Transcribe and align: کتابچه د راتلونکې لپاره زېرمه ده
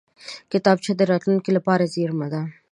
کتابچه 0.51 0.91
د 0.95 1.01
راتلونکې 1.11 1.51
لپاره 1.57 1.89
زېرمه 1.93 2.27
ده 2.33 2.41